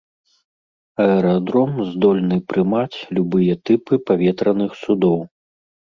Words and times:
Аэрадром 1.03 1.71
здольны 1.91 2.37
прымаць 2.53 2.97
любыя 3.19 3.53
тыпы 3.67 3.93
паветраных 4.09 4.71
судоў. 4.85 5.19